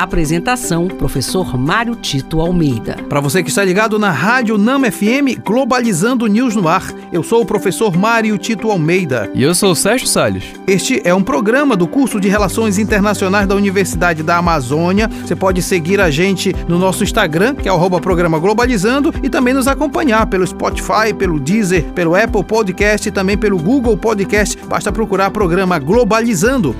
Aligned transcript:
Apresentação: 0.00 0.88
Professor 0.88 1.58
Mário 1.58 1.94
Tito 1.94 2.40
Almeida. 2.40 2.96
Para 3.06 3.20
você 3.20 3.42
que 3.42 3.50
está 3.50 3.62
ligado 3.62 3.98
na 3.98 4.10
Rádio 4.10 4.56
Nama 4.56 4.90
FM, 4.90 5.38
Globalizando 5.44 6.26
News 6.26 6.56
no 6.56 6.66
ar, 6.66 6.90
eu 7.12 7.22
sou 7.22 7.42
o 7.42 7.44
professor 7.44 7.94
Mário 7.94 8.38
Tito 8.38 8.70
Almeida. 8.70 9.30
E 9.34 9.42
eu 9.42 9.54
sou 9.54 9.72
o 9.72 9.76
Sérgio 9.76 10.06
Salles. 10.06 10.44
Este 10.66 11.02
é 11.04 11.14
um 11.14 11.22
programa 11.22 11.76
do 11.76 11.86
curso 11.86 12.18
de 12.18 12.30
Relações 12.30 12.78
Internacionais 12.78 13.46
da 13.46 13.54
Universidade 13.54 14.22
da 14.22 14.38
Amazônia. 14.38 15.06
Você 15.06 15.36
pode 15.36 15.60
seguir 15.60 16.00
a 16.00 16.10
gente 16.10 16.56
no 16.66 16.78
nosso 16.78 17.04
Instagram, 17.04 17.54
que 17.54 17.68
é 17.68 17.72
o 17.72 18.00
programa 18.00 18.38
Globalizando, 18.38 19.12
e 19.22 19.28
também 19.28 19.52
nos 19.52 19.68
acompanhar 19.68 20.26
pelo 20.28 20.46
Spotify, 20.46 21.12
pelo 21.14 21.38
Deezer, 21.38 21.84
pelo 21.92 22.14
Apple 22.14 22.42
Podcast 22.42 23.06
e 23.06 23.12
também 23.12 23.36
pelo 23.36 23.58
Google 23.58 23.98
Podcast. 23.98 24.56
Basta 24.66 24.90
procurar 24.90 25.30
programa 25.30 25.78
Globalizando. 25.78 26.74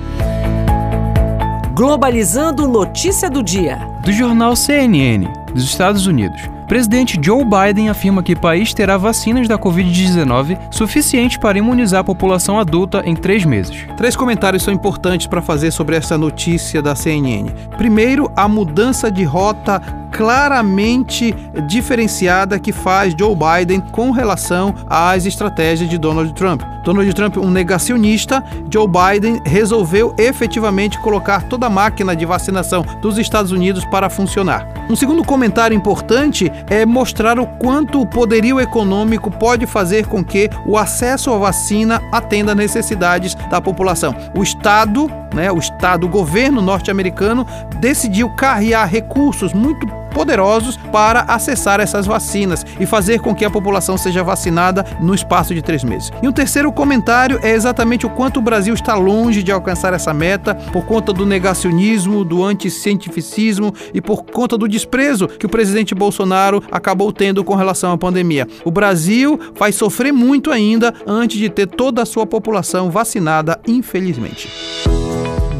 Globalizando 1.73 2.67
notícia 2.67 3.29
do 3.29 3.41
dia. 3.41 3.77
Do 4.03 4.11
jornal 4.11 4.57
CNN, 4.57 5.25
dos 5.53 5.63
Estados 5.63 6.05
Unidos. 6.05 6.49
Presidente 6.67 7.17
Joe 7.21 7.45
Biden 7.45 7.89
afirma 7.89 8.21
que 8.21 8.33
o 8.33 8.39
país 8.39 8.73
terá 8.73 8.97
vacinas 8.97 9.47
da 9.47 9.57
Covid-19 9.57 10.57
suficiente 10.69 11.39
para 11.39 11.57
imunizar 11.57 12.01
a 12.01 12.03
população 12.03 12.59
adulta 12.59 13.01
em 13.05 13.15
três 13.15 13.45
meses. 13.45 13.85
Três 13.95 14.17
comentários 14.17 14.63
são 14.63 14.73
importantes 14.73 15.27
para 15.27 15.41
fazer 15.41 15.71
sobre 15.71 15.95
essa 15.95 16.17
notícia 16.17 16.81
da 16.81 16.93
CNN. 16.93 17.49
Primeiro, 17.77 18.29
a 18.35 18.49
mudança 18.49 19.09
de 19.09 19.23
rota 19.23 19.81
claramente 20.11 21.33
diferenciada 21.67 22.59
que 22.59 22.71
faz 22.71 23.15
Joe 23.17 23.35
Biden 23.35 23.79
com 23.91 24.11
relação 24.11 24.75
às 24.87 25.25
estratégias 25.25 25.89
de 25.89 25.97
Donald 25.97 26.33
Trump. 26.33 26.61
Donald 26.83 27.13
Trump, 27.13 27.37
um 27.37 27.49
negacionista, 27.49 28.43
Joe 28.71 28.87
Biden 28.87 29.41
resolveu 29.45 30.15
efetivamente 30.17 30.99
colocar 30.99 31.43
toda 31.43 31.67
a 31.67 31.69
máquina 31.69 32.15
de 32.15 32.25
vacinação 32.25 32.83
dos 33.01 33.17
Estados 33.17 33.51
Unidos 33.51 33.85
para 33.85 34.09
funcionar. 34.09 34.67
Um 34.89 34.95
segundo 34.95 35.23
comentário 35.23 35.75
importante 35.75 36.51
é 36.69 36.85
mostrar 36.85 37.39
o 37.39 37.45
quanto 37.45 38.01
o 38.01 38.05
poderio 38.05 38.59
econômico 38.59 39.29
pode 39.31 39.65
fazer 39.65 40.07
com 40.07 40.23
que 40.23 40.49
o 40.65 40.77
acesso 40.77 41.31
à 41.31 41.37
vacina 41.37 42.01
atenda 42.11 42.51
às 42.51 42.57
necessidades 42.57 43.35
da 43.49 43.61
população. 43.61 44.15
O 44.35 44.41
Estado, 44.41 45.09
né, 45.33 45.51
o 45.51 45.59
Estado, 45.59 46.05
o 46.07 46.09
governo 46.09 46.61
norte-americano 46.61 47.45
decidiu 47.79 48.29
carrear 48.35 48.89
recursos 48.89 49.53
muito 49.53 50.00
poderosos 50.11 50.77
para 50.91 51.21
acessar 51.21 51.79
essas 51.79 52.05
vacinas 52.05 52.65
e 52.79 52.85
fazer 52.85 53.19
com 53.19 53.33
que 53.33 53.45
a 53.45 53.49
população 53.49 53.97
seja 53.97 54.23
vacinada 54.23 54.85
no 54.99 55.15
espaço 55.15 55.53
de 55.53 55.61
três 55.61 55.83
meses. 55.83 56.11
E 56.21 56.27
um 56.27 56.31
terceiro 56.31 56.71
comentário 56.71 57.39
é 57.41 57.51
exatamente 57.51 58.05
o 58.05 58.09
quanto 58.09 58.37
o 58.37 58.41
Brasil 58.41 58.73
está 58.73 58.95
longe 58.95 59.41
de 59.41 59.51
alcançar 59.51 59.93
essa 59.93 60.13
meta 60.13 60.53
por 60.53 60.85
conta 60.85 61.11
do 61.11 61.25
negacionismo, 61.25 62.23
do 62.23 62.43
anticientificismo 62.43 63.73
e 63.93 64.01
por 64.01 64.23
conta 64.23 64.57
do 64.57 64.67
desprezo 64.67 65.27
que 65.27 65.45
o 65.45 65.49
presidente 65.49 65.95
Bolsonaro 65.95 66.63
acabou 66.71 67.11
tendo 67.11 67.43
com 67.43 67.55
relação 67.55 67.91
à 67.91 67.97
pandemia. 67.97 68.47
O 68.63 68.71
Brasil 68.71 69.39
vai 69.57 69.71
sofrer 69.71 70.11
muito 70.11 70.51
ainda 70.51 70.93
antes 71.07 71.37
de 71.37 71.49
ter 71.49 71.67
toda 71.67 72.01
a 72.01 72.05
sua 72.05 72.25
população 72.25 72.89
vacinada, 72.89 73.59
infelizmente. 73.67 74.49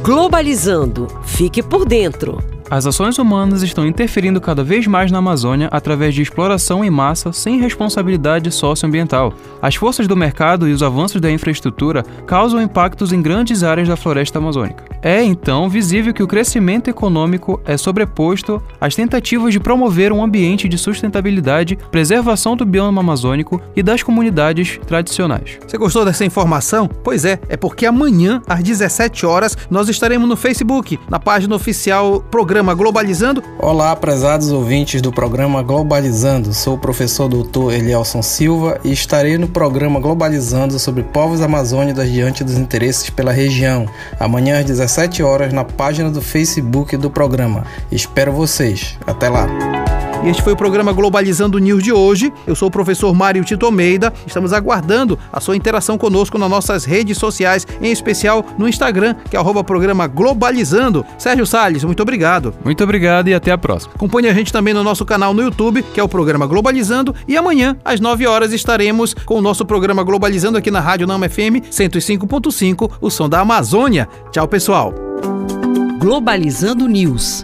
Globalizando. 0.03 1.07
Fique 1.23 1.61
por 1.61 1.85
dentro. 1.85 2.50
As 2.71 2.87
ações 2.87 3.19
humanas 3.19 3.63
estão 3.63 3.85
interferindo 3.85 4.39
cada 4.39 4.63
vez 4.63 4.87
mais 4.87 5.11
na 5.11 5.17
Amazônia 5.17 5.67
através 5.73 6.15
de 6.15 6.21
exploração 6.21 6.85
em 6.85 6.89
massa 6.89 7.33
sem 7.33 7.59
responsabilidade 7.59 8.49
socioambiental. 8.49 9.33
As 9.61 9.75
forças 9.75 10.07
do 10.07 10.15
mercado 10.15 10.69
e 10.69 10.71
os 10.71 10.81
avanços 10.81 11.19
da 11.19 11.29
infraestrutura 11.29 12.01
causam 12.25 12.61
impactos 12.61 13.11
em 13.11 13.21
grandes 13.21 13.61
áreas 13.61 13.89
da 13.89 13.97
floresta 13.97 14.39
amazônica. 14.39 14.90
É 15.03 15.23
então 15.23 15.67
visível 15.67 16.13
que 16.13 16.21
o 16.21 16.27
crescimento 16.27 16.87
econômico 16.87 17.59
é 17.65 17.75
sobreposto 17.75 18.61
às 18.79 18.93
tentativas 18.93 19.51
de 19.51 19.59
promover 19.59 20.13
um 20.13 20.23
ambiente 20.23 20.69
de 20.69 20.77
sustentabilidade, 20.77 21.77
preservação 21.89 22.55
do 22.55 22.65
bioma 22.65 23.01
amazônico 23.01 23.59
e 23.75 23.81
das 23.81 24.03
comunidades 24.03 24.79
tradicionais. 24.85 25.57
Você 25.67 25.75
gostou 25.75 26.05
dessa 26.05 26.23
informação? 26.23 26.87
Pois 26.87 27.25
é, 27.25 27.39
é 27.49 27.57
porque 27.57 27.87
amanhã, 27.87 28.43
às 28.47 28.61
17 28.61 29.25
horas, 29.25 29.57
nós 29.71 29.89
estaremos 29.89 30.29
no 30.29 30.37
Facebook, 30.37 30.99
na 31.09 31.19
página 31.19 31.55
oficial 31.55 32.21
Programa 32.29 32.75
Globalizando. 32.75 33.43
Olá, 33.57 33.95
prezados 33.95 34.51
ouvintes 34.51 35.01
do 35.01 35.11
programa 35.11 35.63
Globalizando. 35.63 36.53
Sou 36.53 36.75
o 36.75 36.79
professor 36.79 37.27
doutor 37.27 37.73
Elielson 37.73 38.21
Silva 38.21 38.79
e 38.83 38.91
estarei 38.91 39.37
no 39.39 39.47
programa 39.47 39.99
Globalizando 39.99 40.77
sobre 40.77 41.01
povos 41.01 41.41
amazônicos 41.41 42.11
diante 42.11 42.43
dos 42.43 42.57
interesses 42.57 43.09
pela 43.09 43.31
região. 43.31 43.87
Amanhã 44.19 44.59
às 44.59 44.65
17 44.65 44.90
17 44.91 45.23
horas 45.23 45.53
na 45.53 45.63
página 45.63 46.11
do 46.11 46.21
Facebook 46.21 46.97
do 46.97 47.09
programa. 47.09 47.65
Espero 47.89 48.33
vocês. 48.33 48.97
Até 49.07 49.29
lá. 49.29 49.80
E 50.23 50.29
este 50.29 50.43
foi 50.43 50.53
o 50.53 50.55
programa 50.55 50.93
Globalizando 50.93 51.57
News 51.57 51.81
de 51.81 51.91
hoje. 51.91 52.31
Eu 52.45 52.55
sou 52.55 52.67
o 52.67 52.71
professor 52.71 53.11
Mário 53.15 53.43
Tito 53.43 53.65
Almeida. 53.65 54.13
Estamos 54.27 54.53
aguardando 54.53 55.17
a 55.33 55.39
sua 55.39 55.55
interação 55.55 55.97
conosco 55.97 56.37
nas 56.37 56.49
nossas 56.49 56.85
redes 56.85 57.17
sociais, 57.17 57.65
em 57.81 57.91
especial 57.91 58.45
no 58.55 58.67
Instagram, 58.67 59.15
que 59.29 59.35
é 59.35 59.39
o 59.39 59.63
programa 59.63 60.05
Globalizando. 60.05 61.03
Sérgio 61.17 61.47
Salles, 61.47 61.83
muito 61.83 62.03
obrigado. 62.03 62.53
Muito 62.63 62.83
obrigado 62.83 63.29
e 63.29 63.33
até 63.33 63.51
a 63.51 63.57
próxima. 63.57 63.93
Acompanhe 63.95 64.29
a 64.29 64.33
gente 64.33 64.53
também 64.53 64.75
no 64.75 64.83
nosso 64.83 65.03
canal 65.05 65.33
no 65.33 65.41
YouTube, 65.41 65.81
que 65.81 65.99
é 65.99 66.03
o 66.03 66.09
programa 66.09 66.45
Globalizando. 66.45 67.15
E 67.27 67.35
amanhã, 67.35 67.75
às 67.83 67.99
9 67.99 68.27
horas, 68.27 68.53
estaremos 68.53 69.15
com 69.25 69.39
o 69.39 69.41
nosso 69.41 69.65
programa 69.65 70.03
Globalizando 70.03 70.55
aqui 70.55 70.69
na 70.69 70.79
Rádio 70.79 71.07
Nama 71.07 71.27
FM 71.27 71.65
105.5, 71.71 72.91
o 73.01 73.09
som 73.09 73.27
da 73.27 73.39
Amazônia. 73.39 74.07
Tchau, 74.31 74.47
pessoal. 74.47 74.93
Globalizando 75.99 76.87
News 76.87 77.43